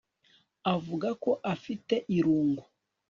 [0.73, 2.63] avuga ko afite irungu